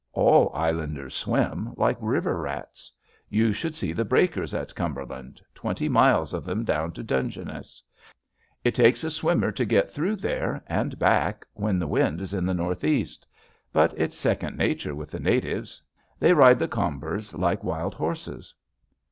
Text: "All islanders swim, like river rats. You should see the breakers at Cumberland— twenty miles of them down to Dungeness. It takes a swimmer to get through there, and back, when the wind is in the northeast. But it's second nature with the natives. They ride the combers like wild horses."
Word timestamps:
"All 0.13 0.49
islanders 0.55 1.13
swim, 1.13 1.73
like 1.77 1.95
river 2.01 2.39
rats. 2.41 2.91
You 3.29 3.53
should 3.53 3.75
see 3.75 3.93
the 3.93 4.03
breakers 4.03 4.51
at 4.51 4.73
Cumberland— 4.73 5.39
twenty 5.53 5.87
miles 5.87 6.33
of 6.33 6.43
them 6.43 6.63
down 6.63 6.91
to 6.93 7.03
Dungeness. 7.03 7.83
It 8.63 8.73
takes 8.73 9.03
a 9.03 9.11
swimmer 9.11 9.51
to 9.51 9.63
get 9.63 9.89
through 9.91 10.15
there, 10.15 10.63
and 10.65 10.97
back, 10.97 11.45
when 11.53 11.77
the 11.77 11.85
wind 11.85 12.19
is 12.19 12.33
in 12.33 12.47
the 12.47 12.55
northeast. 12.55 13.27
But 13.71 13.93
it's 13.95 14.17
second 14.17 14.57
nature 14.57 14.95
with 14.95 15.11
the 15.11 15.19
natives. 15.19 15.83
They 16.17 16.33
ride 16.33 16.57
the 16.57 16.67
combers 16.67 17.35
like 17.35 17.63
wild 17.63 17.93
horses." 17.93 18.55